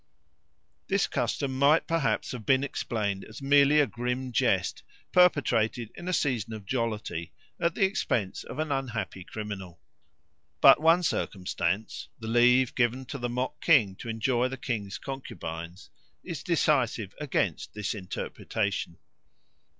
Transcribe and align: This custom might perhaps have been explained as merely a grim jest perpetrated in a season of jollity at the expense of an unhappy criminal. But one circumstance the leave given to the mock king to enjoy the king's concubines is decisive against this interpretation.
This 0.87 1.05
custom 1.05 1.59
might 1.59 1.85
perhaps 1.85 2.31
have 2.31 2.43
been 2.43 2.63
explained 2.63 3.23
as 3.23 3.39
merely 3.39 3.79
a 3.79 3.85
grim 3.85 4.31
jest 4.31 4.81
perpetrated 5.11 5.91
in 5.93 6.07
a 6.07 6.11
season 6.11 6.53
of 6.53 6.65
jollity 6.65 7.31
at 7.59 7.75
the 7.75 7.83
expense 7.85 8.43
of 8.43 8.57
an 8.57 8.71
unhappy 8.71 9.23
criminal. 9.23 9.79
But 10.59 10.81
one 10.81 11.03
circumstance 11.03 12.07
the 12.17 12.27
leave 12.27 12.73
given 12.73 13.05
to 13.05 13.19
the 13.19 13.29
mock 13.29 13.61
king 13.61 13.95
to 13.97 14.09
enjoy 14.09 14.47
the 14.47 14.57
king's 14.57 14.97
concubines 14.97 15.91
is 16.23 16.41
decisive 16.41 17.13
against 17.19 17.75
this 17.75 17.93
interpretation. 17.93 18.97